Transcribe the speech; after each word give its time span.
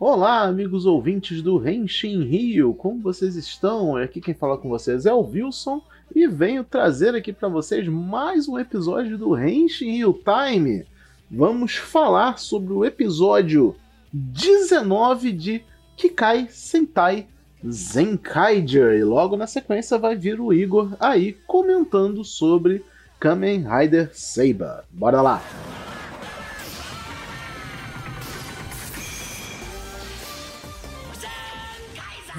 Olá, 0.00 0.44
amigos 0.44 0.86
ouvintes 0.86 1.42
do 1.42 1.58
Renshin 1.58 2.24
Rio, 2.24 2.72
como 2.72 3.02
vocês 3.02 3.36
estão? 3.36 3.98
Aqui 3.98 4.18
quem 4.18 4.32
fala 4.32 4.56
com 4.56 4.66
vocês 4.66 5.04
é 5.04 5.12
o 5.12 5.20
Wilson 5.20 5.82
e 6.16 6.26
venho 6.26 6.64
trazer 6.64 7.14
aqui 7.14 7.34
para 7.34 7.50
vocês 7.50 7.86
mais 7.86 8.48
um 8.48 8.58
episódio 8.58 9.18
do 9.18 9.34
Renshin 9.34 9.90
Rio 9.90 10.18
Time. 10.24 10.86
Vamos 11.30 11.76
falar 11.76 12.38
sobre 12.38 12.72
o 12.72 12.82
episódio 12.82 13.76
19 14.10 15.32
de 15.32 15.62
Kikai 15.98 16.48
Sentai 16.48 17.26
Zenkaiger 17.70 18.94
e 18.94 19.04
logo 19.04 19.36
na 19.36 19.46
sequência 19.46 19.98
vai 19.98 20.16
vir 20.16 20.40
o 20.40 20.50
Igor 20.50 20.96
aí 20.98 21.34
comentando 21.46 22.24
sobre 22.24 22.82
Kamen 23.18 23.66
Rider 23.68 24.08
Saber. 24.14 24.82
Bora 24.90 25.20
lá! 25.20 25.69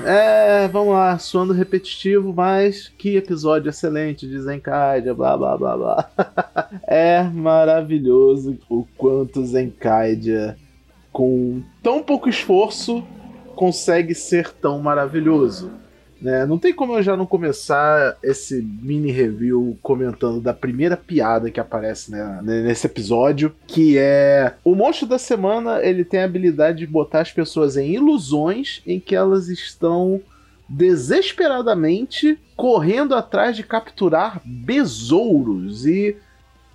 É, 0.06 0.68
vamos 0.68 0.94
lá, 0.94 1.18
soando 1.18 1.54
repetitivo, 1.54 2.34
mas 2.34 2.88
que 2.98 3.16
episódio 3.16 3.70
excelente 3.70 4.28
de 4.28 4.40
Zenkaiger, 4.40 5.14
blá 5.14 5.36
blá 5.38 5.58
blá 5.58 5.78
blá. 5.78 6.10
é 6.88 7.24
maravilhoso 7.24 8.58
o 8.70 8.86
quanto 8.98 9.46
Zenkaiger, 9.46 10.56
com 11.12 11.62
tão 11.84 12.02
pouco 12.02 12.30
esforço, 12.30 13.04
consegue 13.56 14.16
ser 14.16 14.52
tão 14.54 14.80
maravilhoso. 14.80 15.72
Né? 16.22 16.46
Não 16.46 16.58
tem 16.58 16.72
como 16.72 16.94
eu 16.94 17.02
já 17.02 17.18
não 17.18 17.26
começar 17.26 18.16
esse 18.22 18.62
mini 18.62 19.12
review 19.12 19.78
comentando 19.82 20.40
da 20.40 20.54
primeira 20.54 20.96
piada 20.96 21.50
que 21.50 21.60
aparece 21.60 22.12
né, 22.12 22.40
nesse 22.44 22.86
episódio, 22.86 23.54
que 23.66 23.98
é 23.98 24.54
o 24.64 24.76
monstro 24.76 25.08
da 25.08 25.18
semana 25.18 25.82
ele 25.82 26.06
tem 26.06 26.22
a 26.22 26.26
habilidade 26.26 26.80
de 26.80 26.88
botar 26.88 27.22
as 27.22 27.32
pessoas 27.32 27.76
em 27.76 27.94
ilusões 27.94 28.84
em 28.86 29.00
que 29.00 29.16
elas 29.16 29.50
estão 29.50 30.22
desesperadamente 30.70 32.40
correndo 32.56 33.16
atrás 33.16 33.56
de 33.56 33.64
capturar 33.64 34.40
besouros 34.46 35.86
e 35.86 36.16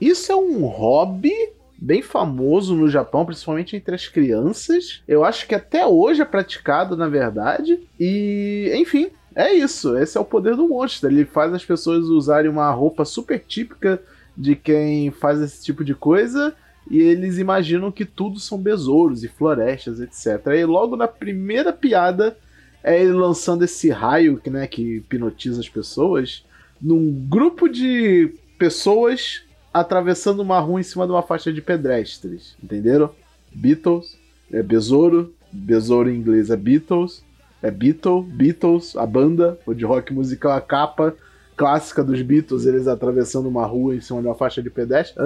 isso 0.00 0.30
é 0.32 0.36
um 0.36 0.66
hobby 0.66 1.32
bem 1.78 2.02
famoso 2.02 2.74
no 2.74 2.88
Japão, 2.88 3.24
principalmente 3.24 3.76
entre 3.76 3.94
as 3.94 4.08
crianças. 4.08 5.02
Eu 5.06 5.24
acho 5.24 5.46
que 5.46 5.54
até 5.54 5.86
hoje 5.86 6.22
é 6.22 6.24
praticado, 6.24 6.96
na 6.96 7.08
verdade. 7.08 7.78
E, 7.98 8.72
enfim, 8.74 9.10
é 9.36 9.52
isso, 9.52 9.98
esse 9.98 10.16
é 10.16 10.20
o 10.20 10.24
poder 10.24 10.56
do 10.56 10.66
monstro. 10.66 11.10
Ele 11.10 11.26
faz 11.26 11.52
as 11.52 11.62
pessoas 11.62 12.06
usarem 12.06 12.50
uma 12.50 12.70
roupa 12.70 13.04
super 13.04 13.38
típica 13.38 14.02
de 14.34 14.56
quem 14.56 15.10
faz 15.10 15.42
esse 15.42 15.62
tipo 15.62 15.84
de 15.84 15.94
coisa 15.94 16.54
e 16.90 16.98
eles 17.00 17.36
imaginam 17.36 17.92
que 17.92 18.06
tudo 18.06 18.40
são 18.40 18.56
besouros 18.56 19.22
e 19.22 19.28
florestas, 19.28 20.00
etc. 20.00 20.46
E 20.54 20.64
logo 20.64 20.96
na 20.96 21.06
primeira 21.06 21.70
piada 21.70 22.36
é 22.82 22.98
ele 22.98 23.12
lançando 23.12 23.62
esse 23.62 23.90
raio 23.90 24.38
que, 24.38 24.48
né, 24.48 24.66
que 24.66 24.96
hipnotiza 24.96 25.60
as 25.60 25.68
pessoas 25.68 26.42
num 26.80 27.12
grupo 27.28 27.68
de 27.68 28.32
pessoas 28.58 29.42
atravessando 29.72 30.40
uma 30.40 30.58
rua 30.60 30.80
em 30.80 30.84
cima 30.84 31.04
de 31.04 31.12
uma 31.12 31.22
faixa 31.22 31.52
de 31.52 31.60
pedestres, 31.60 32.56
entenderam? 32.62 33.10
Beatles, 33.52 34.16
é 34.50 34.62
besouro, 34.62 35.34
besouro 35.52 36.08
em 36.08 36.16
inglês 36.16 36.48
é 36.48 36.56
Beatles, 36.56 37.22
é 37.62 37.70
Beatle, 37.70 38.22
Beatles, 38.22 38.96
a 38.96 39.06
banda, 39.06 39.58
o 39.66 39.74
de 39.74 39.84
rock 39.84 40.12
musical, 40.12 40.52
a 40.52 40.60
capa 40.60 41.14
clássica 41.56 42.04
dos 42.04 42.20
Beatles, 42.20 42.66
eles 42.66 42.86
atravessando 42.86 43.48
uma 43.48 43.64
rua 43.64 43.96
em 43.96 44.00
cima 44.00 44.20
de 44.20 44.28
uma 44.28 44.34
faixa 44.34 44.62
de 44.62 44.70
pedestre. 44.70 45.22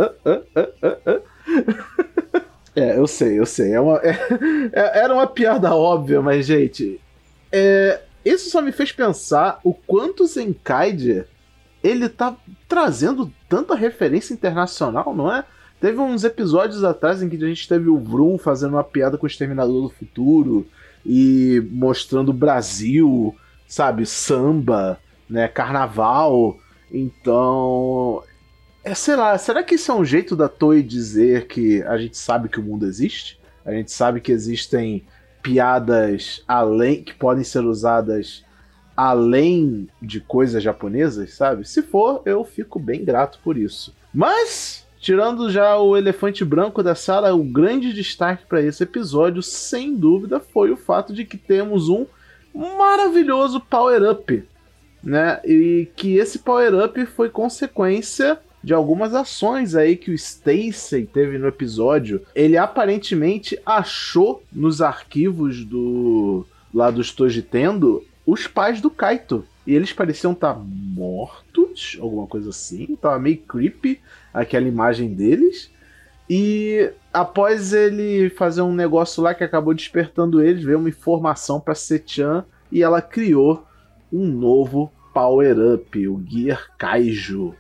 É, 2.75 2.97
eu 2.97 3.06
sei, 3.06 3.39
eu 3.39 3.45
sei. 3.45 3.73
É 3.73 3.81
uma, 3.81 3.98
é, 3.98 4.17
é, 4.73 4.98
era 5.01 5.12
uma 5.12 5.27
piada 5.27 5.75
óbvia, 5.75 6.23
mas, 6.23 6.47
gente, 6.47 7.01
é, 7.51 8.01
isso 8.25 8.48
só 8.48 8.62
me 8.62 8.70
fez 8.70 8.92
pensar 8.92 9.58
o 9.64 9.75
quanto 9.75 10.25
Zenkaiger 10.25 11.27
ele 11.83 12.08
tá 12.08 12.36
trazendo 12.69 13.33
tanta 13.48 13.74
referência 13.74 14.33
internacional, 14.33 15.14
não 15.14 15.35
é? 15.35 15.45
Teve 15.80 15.98
uns 15.98 16.24
episódios 16.24 16.85
atrás 16.85 17.23
em 17.23 17.29
que 17.29 17.36
a 17.36 17.48
gente 17.48 17.67
teve 17.67 17.89
o 17.89 17.98
Vroom 17.98 18.36
fazendo 18.36 18.74
uma 18.74 18.85
piada 18.85 19.17
com 19.17 19.24
o 19.24 19.27
Exterminador 19.27 19.83
do 19.83 19.89
Futuro 19.89 20.67
e 21.05 21.62
mostrando 21.70 22.30
o 22.30 22.34
Brasil, 22.34 23.34
sabe, 23.66 24.06
samba, 24.06 24.98
né, 25.28 25.48
carnaval. 25.48 26.58
Então, 26.92 28.22
é, 28.83 28.94
sei 28.94 29.16
lá, 29.16 29.36
será 29.39 29.62
que 29.62 29.74
isso 29.74 29.92
é 29.92 29.94
um 29.94 30.05
jeito 30.05 30.34
da 30.34 30.48
Toei 30.48 30.83
dizer 30.83 31.46
que 31.46 31.83
a 31.83 31.96
gente 31.96 32.16
sabe 32.16 32.48
que 32.48 32.58
o 32.60 32.62
mundo 32.62 32.86
existe? 32.86 33.39
A 33.64 33.72
gente 33.72 33.92
sabe 33.92 34.20
que 34.20 34.33
existem 34.33 35.05
piadas 35.42 36.42
além 36.46 37.02
que 37.02 37.14
podem 37.14 37.44
ser 37.44 37.64
usadas 37.64 38.44
além 38.96 39.89
de 40.02 40.20
coisas 40.20 40.62
japonesas, 40.62 41.34
sabe? 41.34 41.66
Se 41.66 41.83
for, 41.83 42.20
eu 42.27 42.44
fico 42.44 42.78
bem 42.78 43.05
grato 43.05 43.39
por 43.42 43.56
isso. 43.56 43.94
Mas 44.12 44.86
Tirando 45.00 45.50
já 45.50 45.78
o 45.78 45.96
elefante 45.96 46.44
branco 46.44 46.83
da 46.83 46.94
sala, 46.94 47.34
o 47.34 47.42
grande 47.42 47.92
destaque 47.92 48.44
para 48.46 48.61
esse 48.61 48.83
episódio, 48.83 49.42
sem 49.42 49.96
dúvida, 49.96 50.38
foi 50.38 50.70
o 50.70 50.77
fato 50.77 51.14
de 51.14 51.24
que 51.24 51.38
temos 51.38 51.88
um 51.88 52.06
maravilhoso 52.55 53.60
power-up, 53.60 54.44
né? 55.02 55.40
E 55.44 55.89
que 55.96 56.16
esse 56.16 56.40
power-up 56.40 57.06
foi 57.06 57.30
consequência 57.30 58.39
de 58.62 58.74
algumas 58.74 59.14
ações 59.14 59.74
aí 59.74 59.96
que 59.96 60.10
o 60.10 60.14
Stacy 60.14 61.08
teve 61.10 61.39
no 61.39 61.48
episódio. 61.48 62.20
Ele 62.34 62.58
aparentemente 62.58 63.58
achou 63.64 64.42
nos 64.52 64.83
arquivos 64.83 65.64
do 65.64 66.44
lá 66.72 66.90
do 66.90 67.00
Stojitendo 67.00 68.05
os 68.27 68.46
pais 68.46 68.80
do 68.80 68.90
Kaito. 68.90 69.46
E 69.66 69.74
eles 69.74 69.92
pareciam 69.92 70.33
estar 70.33 70.55
tá 70.55 70.60
alguma 72.00 72.26
coisa 72.26 72.50
assim. 72.50 72.96
Tava 73.00 73.18
meio 73.18 73.38
creepy 73.38 74.00
aquela 74.32 74.68
imagem 74.68 75.14
deles. 75.14 75.70
E 76.28 76.92
após 77.12 77.72
ele 77.72 78.30
fazer 78.30 78.62
um 78.62 78.72
negócio 78.72 79.22
lá 79.22 79.34
que 79.34 79.42
acabou 79.42 79.74
despertando 79.74 80.40
eles, 80.40 80.62
veio 80.62 80.78
uma 80.78 80.88
informação 80.88 81.58
para 81.58 81.74
Sechan 81.74 82.44
e 82.70 82.82
ela 82.82 83.02
criou 83.02 83.64
um 84.12 84.26
novo 84.26 84.92
power-up, 85.12 86.06
o 86.06 86.22
Gear 86.24 86.68
Kaiju, 86.78 87.54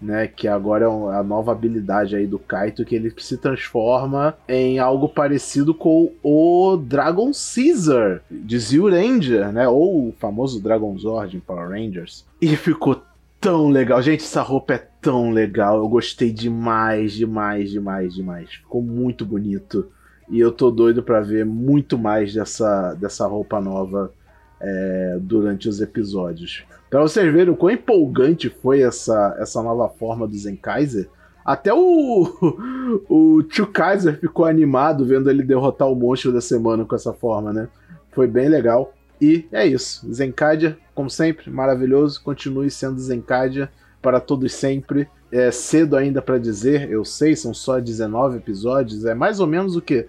né? 0.00 0.26
Que 0.26 0.48
agora 0.48 0.86
é 0.86 1.16
a 1.16 1.22
nova 1.22 1.52
habilidade 1.52 2.16
aí 2.16 2.26
do 2.26 2.38
Kaito, 2.38 2.84
que 2.84 2.94
ele 2.94 3.12
se 3.16 3.36
transforma 3.36 4.36
em 4.48 4.78
algo 4.78 5.08
parecido 5.08 5.74
com 5.74 6.12
o 6.22 6.76
Dragon 6.76 7.30
Caesar 7.32 8.22
de 8.30 8.58
Zio 8.58 8.90
Ranger, 8.90 9.52
né? 9.52 9.68
Ou 9.68 10.08
o 10.08 10.14
famoso 10.18 10.60
Dragon 10.60 10.96
Zord 10.98 11.36
em 11.36 11.40
Power 11.40 11.70
Rangers. 11.70 12.24
E 12.40 12.56
ficou 12.56 13.02
tão 13.46 13.68
legal. 13.68 14.02
Gente, 14.02 14.24
essa 14.24 14.42
roupa 14.42 14.74
é 14.74 14.88
tão 15.00 15.30
legal. 15.30 15.78
Eu 15.78 15.88
gostei 15.88 16.32
demais, 16.32 17.12
demais, 17.12 17.70
demais, 17.70 18.12
demais. 18.12 18.50
Ficou 18.54 18.82
muito 18.82 19.24
bonito. 19.24 19.86
E 20.28 20.40
eu 20.40 20.50
tô 20.50 20.68
doido 20.68 21.00
para 21.00 21.20
ver 21.20 21.46
muito 21.46 21.96
mais 21.96 22.34
dessa, 22.34 22.94
dessa 22.94 23.24
roupa 23.24 23.60
nova 23.60 24.12
é, 24.60 25.18
durante 25.20 25.68
os 25.68 25.80
episódios. 25.80 26.64
Para 26.90 27.02
vocês 27.02 27.32
verem 27.32 27.52
o 27.54 27.56
quão 27.56 27.70
empolgante 27.70 28.50
foi 28.50 28.80
essa, 28.80 29.36
essa 29.38 29.62
nova 29.62 29.88
forma 29.90 30.26
do 30.26 30.36
Zenkaiser, 30.36 31.08
até 31.44 31.72
o, 31.72 32.26
o 33.08 33.44
Tio 33.44 33.68
Kaiser 33.68 34.18
ficou 34.18 34.44
animado 34.44 35.04
vendo 35.04 35.30
ele 35.30 35.44
derrotar 35.44 35.88
o 35.88 35.94
monstro 35.94 36.32
da 36.32 36.40
semana 36.40 36.84
com 36.84 36.96
essa 36.96 37.12
forma, 37.12 37.52
né? 37.52 37.68
Foi 38.10 38.26
bem 38.26 38.48
legal. 38.48 38.92
E 39.20 39.46
é 39.50 39.66
isso. 39.66 40.12
Zenkaiger, 40.12 40.76
como 40.94 41.10
sempre, 41.10 41.50
maravilhoso. 41.50 42.22
Continue 42.22 42.70
sendo 42.70 43.00
Zenkaiger 43.00 43.68
para 44.00 44.20
todos 44.20 44.52
sempre. 44.54 45.08
É 45.30 45.50
cedo 45.50 45.96
ainda 45.96 46.22
para 46.22 46.38
dizer, 46.38 46.90
eu 46.90 47.04
sei, 47.04 47.34
são 47.34 47.52
só 47.52 47.80
19 47.80 48.38
episódios. 48.38 49.04
É 49.04 49.14
mais 49.14 49.40
ou 49.40 49.46
menos 49.46 49.76
o 49.76 49.82
que? 49.82 50.06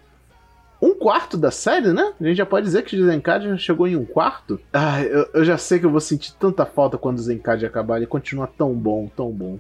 Um 0.79 0.94
quarto 0.94 1.35
da 1.38 1.50
série, 1.50 1.91
né? 1.91 2.13
A 2.19 2.23
gente 2.23 2.38
já 2.38 2.45
pode 2.45 2.66
dizer 2.66 2.84
que 2.84 2.95
o 2.95 3.22
já 3.23 3.57
chegou 3.57 3.88
em 3.88 3.95
um 3.95 4.06
quarto. 4.06 4.59
Ah, 4.71 5.01
eu, 5.01 5.27
eu, 5.33 5.44
já 5.44 5.57
sei 5.57 5.80
que 5.80 5.86
eu 5.86 5.92
vou 5.92 6.00
sentir 6.00 6.33
tanta 6.33 6.65
falta 6.65 7.00
quando 7.00 7.18
o 7.18 7.21
Zenkaiger 7.21 7.68
acabar. 7.68 7.98
Ele 7.98 8.06
continua 8.06 8.45
tão 8.45 8.74
bom, 8.74 9.10
tão 9.15 9.31
bom. 9.31 9.57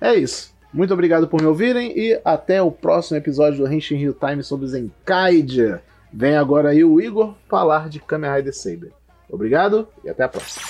É 0.00 0.14
isso. 0.14 0.52
Muito 0.72 0.92
obrigado 0.92 1.28
por 1.28 1.40
me 1.40 1.46
ouvirem 1.46 1.96
e 1.96 2.20
até 2.24 2.60
o 2.60 2.72
próximo 2.72 3.16
episódio 3.16 3.64
do 3.64 3.72
Henshin 3.72 3.96
Hill 3.96 4.14
Time 4.14 4.42
sobre 4.42 4.66
Zenkaiger. 4.66 5.80
Vem 6.18 6.34
agora 6.34 6.70
aí 6.70 6.82
o 6.82 6.98
Igor 6.98 7.34
falar 7.46 7.90
de 7.90 8.00
Kamen 8.00 8.36
Rider 8.36 8.56
Saber. 8.56 8.90
Obrigado 9.28 9.86
e 10.02 10.08
até 10.08 10.24
a 10.24 10.28
próxima. 10.28 10.64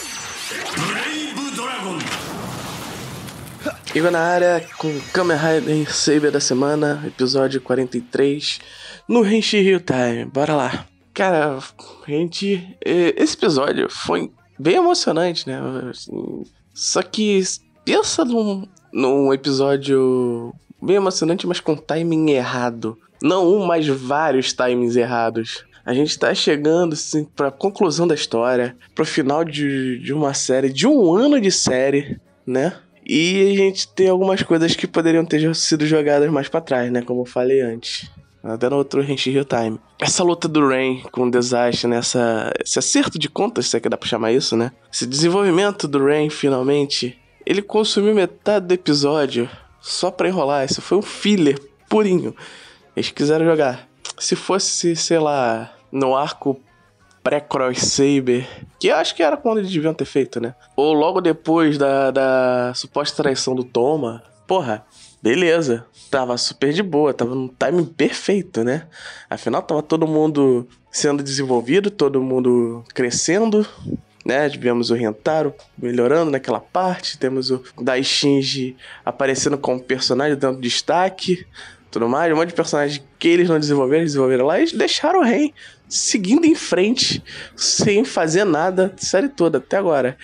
Igor 3.95 4.11
na 4.11 4.19
área 4.19 4.67
com 4.77 4.89
Kamen 5.13 5.37
Rider 5.37 5.95
Saber 5.95 6.33
da 6.33 6.41
semana, 6.41 7.01
episódio 7.07 7.61
43, 7.61 8.59
no 9.09 9.21
Renchi 9.21 9.61
Rio 9.61 9.79
Time. 9.79 10.25
Bora 10.25 10.57
lá. 10.57 10.85
Cara, 11.15 11.61
gente, 12.09 12.77
esse 12.85 13.37
episódio 13.37 13.87
foi 13.89 14.33
bem 14.59 14.75
emocionante, 14.75 15.49
né? 15.49 15.61
Só 16.75 17.01
que 17.03 17.41
pensa 17.85 18.25
num, 18.25 18.67
num 18.93 19.33
episódio 19.33 20.53
bem 20.83 20.97
emocionante, 20.97 21.47
mas 21.47 21.61
com 21.61 21.77
timing 21.77 22.33
errado. 22.33 22.99
Não 23.23 23.47
um, 23.47 23.65
mas 23.65 23.87
vários 23.87 24.53
timings 24.53 24.97
errados. 24.97 25.65
A 25.85 25.95
gente 25.95 26.19
tá 26.19 26.35
chegando 26.35 26.95
assim, 26.95 27.25
pra 27.25 27.51
conclusão 27.51 28.09
da 28.09 28.15
história, 28.15 28.77
pro 28.95 29.07
final 29.07 29.45
de, 29.45 29.99
de 30.01 30.13
uma 30.13 30.35
série, 30.35 30.69
de 30.73 30.87
um 30.87 31.15
ano 31.15 31.41
de 31.41 31.51
série, 31.51 32.21
né? 32.45 32.73
E 33.09 33.53
a 33.53 33.57
gente 33.57 33.87
tem 33.89 34.09
algumas 34.09 34.43
coisas 34.43 34.75
que 34.75 34.87
poderiam 34.87 35.25
ter 35.25 35.55
sido 35.55 35.87
jogadas 35.87 36.29
mais 36.29 36.49
para 36.49 36.61
trás, 36.61 36.91
né? 36.91 37.03
Como 37.03 37.21
eu 37.23 37.25
falei 37.25 37.61
antes. 37.61 38.11
Até 38.43 38.69
no 38.69 38.77
outro 38.77 39.03
Henshin 39.03 39.31
Real 39.31 39.45
Time. 39.45 39.79
Essa 40.01 40.23
luta 40.23 40.49
do 40.49 40.67
Rain 40.67 41.03
com 41.13 41.23
o 41.23 41.31
desastre, 41.31 41.89
né? 41.89 41.99
Essa, 41.99 42.53
esse 42.61 42.79
acerto 42.79 43.19
de 43.19 43.29
contas, 43.29 43.67
se 43.67 43.77
é 43.77 43.81
que 43.81 43.89
dá 43.89 43.97
pra 43.97 44.09
chamar 44.09 44.33
isso, 44.33 44.57
né? 44.57 44.73
Esse 44.93 45.07
desenvolvimento 45.07 45.87
do 45.87 46.05
Rain, 46.05 46.31
finalmente. 46.31 47.17
Ele 47.45 47.63
consumiu 47.63 48.15
metade 48.15 48.67
do 48.67 48.75
episódio 48.75 49.49
só 49.81 50.11
pra 50.11 50.29
enrolar. 50.29 50.65
Isso 50.65 50.83
foi 50.83 50.99
um 50.99 51.03
filler 51.03 51.61
purinho. 51.89 52.35
Eles 52.97 53.11
quiseram 53.11 53.45
jogar. 53.45 53.87
Se 54.19 54.35
fosse, 54.35 54.97
sei 54.97 55.19
lá, 55.19 55.71
no 55.93 56.17
arco 56.17 56.59
pré-Cross 57.23 57.79
Saber, 57.79 58.49
que 58.81 58.89
eu 58.89 58.97
acho 58.97 59.15
que 59.15 59.23
era 59.23 59.37
quando 59.37 59.59
eles 59.59 59.71
deviam 59.71 59.93
ter 59.93 60.05
feito, 60.05 60.41
né? 60.41 60.55
Ou 60.75 60.95
logo 60.95 61.21
depois 61.21 61.77
da, 61.77 62.11
da 62.11 62.73
suposta 62.75 63.23
traição 63.23 63.55
do 63.55 63.65
Toma, 63.65 64.23
porra, 64.47 64.87
beleza. 65.21 65.85
Tava 66.11 66.39
super 66.39 66.73
de 66.73 66.83
boa, 66.83 67.13
tava 67.13 67.35
num 67.35 67.49
timing 67.49 67.85
perfeito, 67.85 68.63
né? 68.63 68.87
Afinal, 69.29 69.61
tava 69.61 69.83
todo 69.83 70.07
mundo 70.07 70.69
sendo 70.91 71.23
desenvolvido, 71.23 71.91
todo 71.91 72.23
mundo 72.23 72.85
crescendo, 72.95 73.67
né? 74.25 74.49
Tivemos 74.49 74.91
o 74.91 74.95
Rentaro 74.95 75.53
melhorando 75.77 76.31
naquela 76.31 76.61
parte, 76.61 77.19
temos 77.19 77.51
o 77.51 77.63
Daishinji 77.81 78.77
aparecendo 79.05 79.59
como 79.59 79.81
personagem 79.81 80.39
dando 80.39 80.61
destaque, 80.61 81.45
tudo 81.97 82.11
mais, 82.11 82.31
um 82.31 82.37
monte 82.37 82.49
de 82.49 82.55
personagens 82.55 83.03
que 83.19 83.27
eles 83.27 83.49
não 83.49 83.59
desenvolveram, 83.59 84.05
desenvolveram 84.05 84.45
lá 84.45 84.61
e 84.61 84.71
deixaram 84.77 85.21
o 85.21 85.25
Rei 85.25 85.55
seguindo 85.89 86.45
em 86.45 86.55
frente, 86.55 87.23
sem 87.57 88.05
fazer 88.05 88.45
nada, 88.45 88.95
série 88.99 89.31
toda, 89.31 89.57
até 89.57 89.79
agora. 89.79 90.19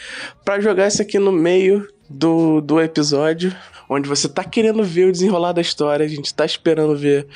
para 0.44 0.60
jogar 0.60 0.88
isso 0.88 1.00
aqui 1.00 1.19
no 1.19 1.32
meio 1.32 1.88
do, 2.10 2.60
do 2.60 2.78
episódio, 2.78 3.56
onde 3.88 4.06
você 4.06 4.28
tá 4.28 4.44
querendo 4.44 4.84
ver 4.84 5.08
o 5.08 5.12
desenrolar 5.12 5.52
da 5.52 5.62
história, 5.62 6.04
a 6.04 6.08
gente 6.08 6.34
tá 6.34 6.44
esperando 6.44 6.94
ver 6.94 7.26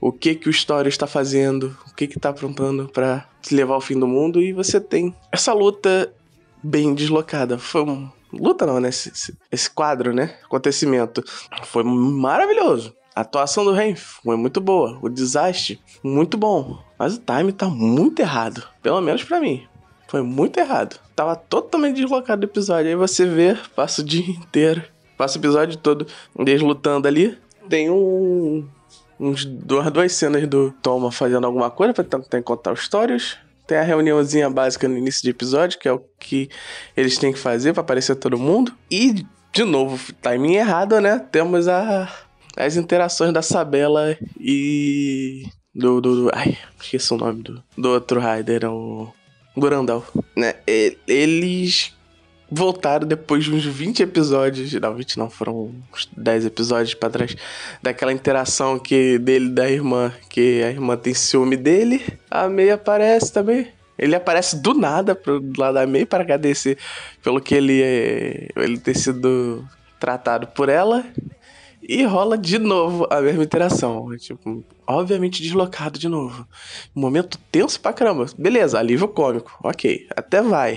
o 0.00 0.10
que 0.10 0.36
que 0.36 0.48
o 0.48 0.50
Story 0.50 0.88
está 0.88 1.06
fazendo, 1.06 1.76
o 1.86 1.94
que 1.94 2.06
que 2.06 2.18
tá 2.18 2.30
aprontando 2.30 2.88
para 2.88 3.28
levar 3.50 3.74
ao 3.74 3.80
fim 3.82 3.98
do 3.98 4.08
mundo, 4.08 4.40
e 4.40 4.54
você 4.54 4.80
tem 4.80 5.14
essa 5.30 5.52
luta 5.52 6.10
bem 6.62 6.94
deslocada. 6.94 7.58
Foi 7.58 7.82
um. 7.82 8.08
Luta 8.32 8.64
não, 8.64 8.80
né? 8.80 8.88
Esse, 8.88 9.36
esse 9.50 9.68
quadro, 9.68 10.14
né? 10.14 10.34
Acontecimento. 10.46 11.22
Foi 11.64 11.84
maravilhoso. 11.84 12.94
A 13.14 13.20
atuação 13.20 13.64
do 13.64 13.72
Ren 13.72 13.94
foi 13.94 14.36
muito 14.36 14.60
boa. 14.60 14.98
O 15.02 15.08
desastre, 15.08 15.78
muito 16.02 16.38
bom. 16.38 16.82
Mas 16.98 17.16
o 17.16 17.20
time 17.20 17.52
tá 17.52 17.68
muito 17.68 18.20
errado. 18.20 18.66
Pelo 18.82 19.00
menos 19.02 19.22
para 19.22 19.40
mim. 19.40 19.66
Foi 20.08 20.22
muito 20.22 20.58
errado. 20.58 20.98
Tava 21.14 21.36
totalmente 21.36 21.96
deslocado 21.96 22.40
do 22.40 22.50
episódio. 22.50 22.88
Aí 22.88 22.96
você 22.96 23.26
vê, 23.26 23.56
passa 23.76 24.00
o 24.00 24.04
dia 24.04 24.24
inteiro. 24.32 24.82
Passa 25.16 25.38
o 25.38 25.40
episódio 25.40 25.76
todo 25.76 26.06
deles 26.36 26.62
lutando 26.62 27.06
ali. 27.06 27.38
Tem 27.68 27.90
um. 27.90 28.66
Uns 29.20 29.44
duas, 29.44 29.90
duas 29.92 30.12
cenas 30.12 30.48
do 30.48 30.72
Toma 30.82 31.12
fazendo 31.12 31.46
alguma 31.46 31.70
coisa 31.70 31.92
pra 31.92 32.02
tentar 32.02 32.38
encontrar 32.38 32.72
os 32.72 32.84
stories. 32.84 33.36
Tem 33.66 33.78
a 33.78 33.82
reuniãozinha 33.82 34.50
básica 34.50 34.88
no 34.88 34.98
início 34.98 35.22
de 35.22 35.30
episódio, 35.30 35.78
que 35.78 35.86
é 35.86 35.92
o 35.92 36.02
que 36.18 36.48
eles 36.96 37.18
têm 37.18 37.32
que 37.32 37.38
fazer 37.38 37.72
para 37.72 37.82
aparecer 37.82 38.16
todo 38.16 38.36
mundo. 38.38 38.72
E, 38.90 39.24
de 39.52 39.64
novo, 39.64 40.12
timing 40.14 40.54
errado, 40.54 41.00
né? 41.00 41.20
Temos 41.30 41.68
a 41.68 42.08
as 42.56 42.76
interações 42.76 43.32
da 43.32 43.42
Sabela 43.42 44.16
e. 44.38 45.44
Do, 45.74 46.00
do, 46.00 46.24
do. 46.24 46.30
Ai, 46.34 46.56
esqueci 46.80 47.12
o 47.14 47.16
nome 47.16 47.42
do, 47.42 47.62
do 47.76 47.90
outro 47.90 48.20
Rider, 48.20 48.70
o. 48.70 49.12
Durandal. 49.56 50.04
Né? 50.36 50.54
Eles 51.06 51.94
voltaram 52.50 53.06
depois 53.06 53.44
de 53.44 53.52
uns 53.52 53.64
20 53.64 54.02
episódios. 54.02 54.72
Não, 54.74 54.94
20 54.94 55.18
não, 55.18 55.30
foram 55.30 55.74
uns 55.92 56.08
10 56.16 56.46
episódios 56.46 56.94
pra 56.94 57.10
trás. 57.10 57.36
Daquela 57.82 58.12
interação 58.12 58.78
que 58.78 59.18
dele 59.18 59.50
da 59.50 59.70
irmã. 59.70 60.12
Que 60.28 60.62
a 60.62 60.70
irmã 60.70 60.96
tem 60.96 61.14
ciúme 61.14 61.56
dele. 61.56 62.02
A 62.30 62.48
Mei 62.48 62.70
aparece 62.70 63.32
também. 63.32 63.68
Ele 63.98 64.14
aparece 64.14 64.56
do 64.60 64.74
nada 64.74 65.14
pro 65.14 65.42
lado 65.56 65.74
da 65.74 65.86
Mei 65.86 66.04
para 66.04 66.22
agradecer 66.22 66.78
pelo 67.22 67.40
que 67.40 67.54
ele 67.54 67.82
é. 67.82 68.48
Ele 68.56 68.78
ter 68.78 68.96
sido 68.96 69.66
tratado 69.98 70.46
por 70.48 70.68
ela. 70.68 71.04
E 71.82 72.04
rola 72.04 72.38
de 72.38 72.58
novo 72.58 73.06
a 73.10 73.20
mesma 73.20 73.42
interação. 73.42 74.16
Tipo, 74.16 74.64
obviamente 74.86 75.42
deslocado 75.42 75.98
de 75.98 76.08
novo. 76.08 76.46
Momento 76.94 77.38
tenso 77.50 77.80
pra 77.80 77.92
caramba. 77.92 78.26
Beleza, 78.38 78.78
alívio 78.78 79.08
cômico. 79.08 79.58
Ok, 79.62 80.06
até 80.16 80.40
vai, 80.40 80.76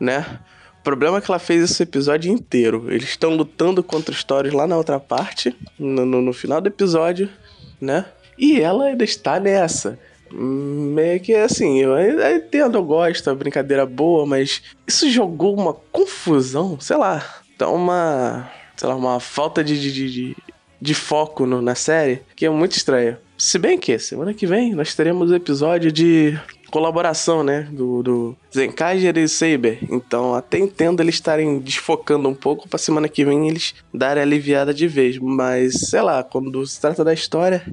né? 0.00 0.40
O 0.80 0.82
problema 0.82 1.18
é 1.18 1.20
que 1.20 1.30
ela 1.30 1.38
fez 1.38 1.62
esse 1.62 1.82
episódio 1.82 2.32
inteiro. 2.32 2.86
Eles 2.88 3.08
estão 3.10 3.34
lutando 3.34 3.82
contra 3.82 4.14
histórias 4.14 4.54
lá 4.54 4.66
na 4.66 4.76
outra 4.76 4.98
parte, 4.98 5.54
no, 5.78 6.06
no, 6.06 6.22
no 6.22 6.32
final 6.32 6.60
do 6.60 6.68
episódio, 6.68 7.28
né? 7.80 8.06
E 8.38 8.60
ela 8.60 8.86
ainda 8.86 9.04
está 9.04 9.40
nessa. 9.40 9.98
Meio 10.30 11.20
que 11.20 11.34
assim, 11.34 11.78
eu 11.78 11.96
entendo, 12.36 12.78
eu 12.78 12.84
gosto, 12.84 13.30
a 13.30 13.34
brincadeira 13.34 13.86
boa, 13.86 14.26
mas 14.26 14.62
isso 14.86 15.08
jogou 15.10 15.54
uma 15.54 15.74
confusão, 15.74 16.78
sei 16.80 16.96
lá. 16.96 17.24
Então, 17.54 17.74
uma 17.74 18.50
sei 18.76 18.88
lá, 18.88 18.94
uma 18.94 19.20
falta 19.20 19.62
de, 19.64 19.80
de, 19.80 20.10
de, 20.10 20.36
de 20.80 20.94
foco 20.94 21.46
no, 21.46 21.62
na 21.62 21.74
série 21.74 22.22
que 22.34 22.46
é 22.46 22.50
muito 22.50 22.76
estranha. 22.76 23.18
Se 23.38 23.58
bem 23.58 23.78
que 23.78 23.98
semana 23.98 24.32
que 24.32 24.46
vem 24.46 24.74
nós 24.74 24.94
teremos 24.94 25.30
o 25.30 25.34
episódio 25.34 25.92
de 25.92 26.38
colaboração, 26.70 27.42
né? 27.42 27.68
Do, 27.70 28.02
do 28.02 28.36
Zenkaiger 28.54 29.16
e 29.16 29.28
Saber. 29.28 29.78
Então, 29.90 30.34
até 30.34 30.58
entendo 30.58 31.00
eles 31.00 31.14
estarem 31.14 31.58
desfocando 31.58 32.28
um 32.28 32.34
pouco 32.34 32.68
pra 32.68 32.78
semana 32.78 33.08
que 33.08 33.24
vem 33.24 33.48
eles 33.48 33.74
darem 33.92 34.22
aliviada 34.22 34.74
de 34.74 34.86
vez. 34.86 35.18
Mas, 35.18 35.74
sei 35.88 36.02
lá, 36.02 36.22
quando 36.22 36.66
se 36.66 36.80
trata 36.80 37.04
da 37.04 37.14
história, 37.14 37.64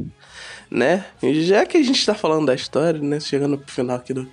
né? 0.70 1.06
E 1.22 1.44
já 1.44 1.66
que 1.66 1.78
a 1.78 1.84
gente 1.84 2.06
tá 2.06 2.14
falando 2.14 2.48
da 2.48 2.56
história, 2.56 3.00
né? 3.00 3.20
Chegando 3.20 3.58
pro 3.58 3.74
final 3.74 3.98
aqui 3.98 4.14
do, 4.14 4.28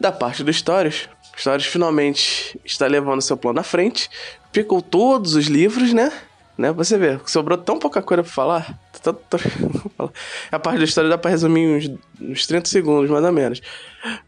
da 0.00 0.10
parte 0.10 0.42
do 0.42 0.52
Stories. 0.52 1.08
Stories 1.38 1.66
finalmente 1.66 2.58
está 2.64 2.86
levando 2.86 3.22
seu 3.22 3.36
plano 3.36 3.60
à 3.60 3.62
frente 3.62 4.10
ficam 4.52 4.80
todos 4.80 5.34
os 5.34 5.46
livros, 5.46 5.92
né? 5.92 6.12
né? 6.56 6.72
Você 6.72 6.98
vê, 6.98 7.18
sobrou 7.26 7.56
tão 7.56 7.78
pouca 7.78 8.02
coisa 8.02 8.22
pra 8.22 8.32
falar. 8.32 8.78
A 10.50 10.58
parte 10.58 10.78
da 10.78 10.84
história 10.84 11.08
dá 11.08 11.16
pra 11.16 11.30
resumir 11.30 11.68
uns, 11.68 11.90
uns 12.20 12.46
30 12.46 12.68
segundos, 12.68 13.10
mais 13.10 13.24
ou 13.24 13.32
menos. 13.32 13.60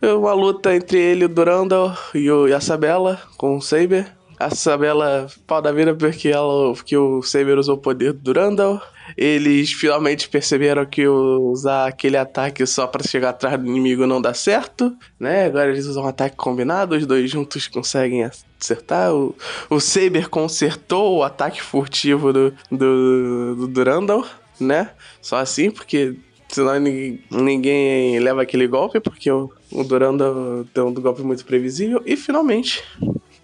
Uma 0.00 0.32
luta 0.32 0.74
entre 0.74 0.98
ele, 0.98 1.24
o 1.24 1.28
Durandal 1.28 1.96
e, 2.14 2.30
o, 2.30 2.46
e 2.46 2.52
a 2.52 2.60
Sabela 2.60 3.20
com 3.36 3.56
o 3.56 3.60
Saber. 3.60 4.06
A 4.38 4.54
Sabela 4.54 5.26
pau 5.46 5.60
da 5.60 5.72
vida 5.72 5.94
porque, 5.94 6.28
ela, 6.28 6.72
porque 6.72 6.96
o 6.96 7.22
Saber 7.22 7.58
usou 7.58 7.74
o 7.74 7.80
poder 7.80 8.12
do 8.12 8.20
Durandal. 8.20 8.80
Eles 9.16 9.72
finalmente 9.72 10.28
perceberam 10.28 10.84
que 10.86 11.06
usar 11.06 11.86
aquele 11.86 12.16
ataque 12.16 12.64
só 12.66 12.86
para 12.86 13.06
chegar 13.06 13.30
atrás 13.30 13.58
do 13.58 13.66
inimigo 13.66 14.06
não 14.06 14.20
dá 14.20 14.34
certo, 14.34 14.96
né? 15.18 15.46
Agora 15.46 15.70
eles 15.70 15.86
usam 15.86 16.04
um 16.04 16.08
ataque 16.08 16.36
combinado, 16.36 16.96
os 16.96 17.06
dois 17.06 17.30
juntos 17.30 17.68
conseguem 17.68 18.24
acertar. 18.24 19.14
O, 19.14 19.34
o 19.68 19.80
Saber 19.80 20.28
consertou 20.28 21.18
o 21.18 21.22
ataque 21.22 21.62
furtivo 21.62 22.32
do, 22.32 22.54
do, 22.70 23.56
do 23.56 23.68
Durandal, 23.68 24.26
né? 24.58 24.90
Só 25.20 25.36
assim, 25.36 25.70
porque 25.70 26.16
senão 26.48 26.72
ninguém, 27.30 28.18
leva 28.18 28.42
aquele 28.42 28.66
golpe, 28.66 29.00
porque 29.00 29.30
o, 29.30 29.50
o 29.70 29.84
Durandal 29.84 30.64
tem 30.72 30.82
um 30.82 30.92
golpe 30.92 31.22
muito 31.22 31.44
previsível. 31.44 32.02
E 32.04 32.16
finalmente, 32.16 32.82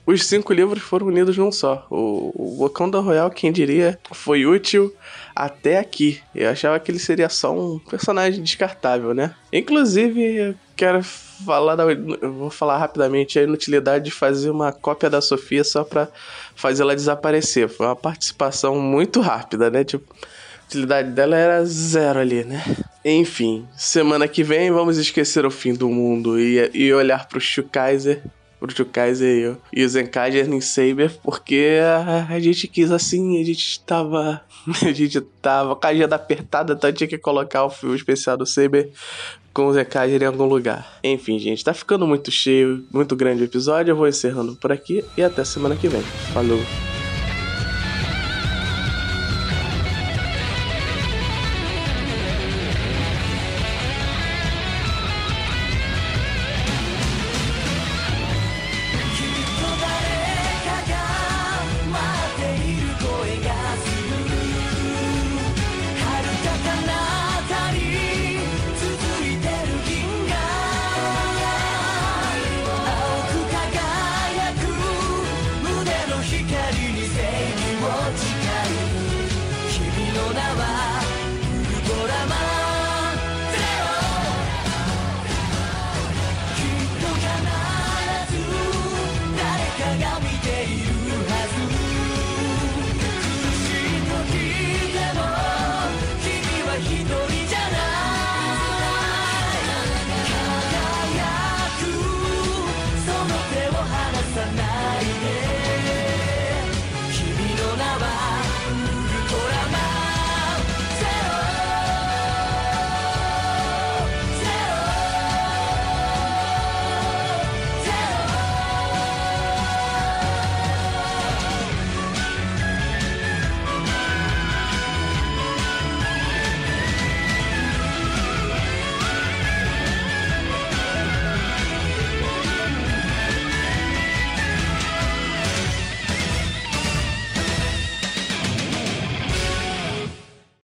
os 0.06 0.24
cinco 0.24 0.52
livros 0.52 0.82
foram 0.82 1.06
unidos 1.06 1.36
num 1.36 1.50
só. 1.50 1.86
O, 1.90 2.32
o 2.34 2.58
Wakanda 2.60 3.00
Royal, 3.00 3.30
quem 3.30 3.50
diria, 3.50 3.98
foi 4.12 4.46
útil 4.46 4.94
até 5.36 5.78
aqui. 5.78 6.20
Eu 6.34 6.48
achava 6.48 6.80
que 6.80 6.90
ele 6.90 6.98
seria 6.98 7.28
só 7.28 7.52
um 7.52 7.78
personagem 7.78 8.42
descartável, 8.42 9.12
né? 9.12 9.34
Inclusive, 9.52 10.20
eu 10.20 10.54
quero 10.74 11.02
falar 11.02 11.76
da, 11.76 11.84
vou 12.28 12.48
falar 12.48 12.78
rapidamente 12.78 13.38
a 13.38 13.42
inutilidade 13.42 14.06
de 14.06 14.10
fazer 14.10 14.48
uma 14.48 14.72
cópia 14.72 15.10
da 15.10 15.20
Sofia 15.20 15.62
só 15.62 15.84
pra 15.84 16.08
fazer 16.54 16.82
ela 16.82 16.96
desaparecer. 16.96 17.68
Foi 17.68 17.86
uma 17.86 17.94
participação 17.94 18.80
muito 18.80 19.20
rápida, 19.20 19.70
né? 19.70 19.84
Tipo, 19.84 20.10
a 20.14 20.64
utilidade 20.64 21.10
dela 21.10 21.36
era 21.36 21.64
zero 21.66 22.18
ali, 22.18 22.42
né? 22.42 22.64
Enfim, 23.04 23.68
semana 23.76 24.26
que 24.26 24.42
vem 24.42 24.70
vamos 24.70 24.96
esquecer 24.96 25.44
o 25.44 25.50
fim 25.50 25.74
do 25.74 25.88
mundo 25.88 26.40
e, 26.40 26.70
e 26.74 26.92
olhar 26.92 27.28
pro 27.28 27.40
Shukaiser 27.40 28.20
pro 28.20 28.35
Kaiser 28.92 29.56
e 29.72 29.84
o 29.84 29.88
Zenkaiser 29.88 30.48
em 30.48 30.60
Saber, 30.60 31.12
porque 31.22 31.78
a, 31.82 32.26
a, 32.30 32.40
gente 32.40 32.66
quis 32.66 32.90
assim, 32.90 33.40
a 33.40 33.44
gente 33.44 33.80
tava. 33.80 34.42
A 34.82 34.92
gente 34.92 35.20
tava 35.40 35.76
com 35.76 35.86
a 35.86 35.90
agenda 35.90 36.16
apertada, 36.16 36.72
então 36.72 36.92
tinha 36.92 37.06
que 37.06 37.16
colocar 37.16 37.64
o 37.64 37.70
filme 37.70 37.94
especial 37.94 38.36
do 38.36 38.44
Saber 38.44 38.90
com 39.54 39.66
o 39.66 39.72
Zenkaiser 39.72 40.22
em 40.22 40.26
algum 40.26 40.44
lugar. 40.44 40.98
Enfim, 41.04 41.38
gente, 41.38 41.64
tá 41.64 41.72
ficando 41.72 42.06
muito 42.06 42.32
cheio, 42.32 42.84
muito 42.92 43.14
grande 43.14 43.42
o 43.42 43.44
episódio. 43.44 43.92
Eu 43.92 43.96
vou 43.96 44.08
encerrando 44.08 44.56
por 44.56 44.72
aqui 44.72 45.04
e 45.16 45.22
até 45.22 45.44
semana 45.44 45.76
que 45.76 45.88
vem. 45.88 46.02
Falou! 46.32 46.95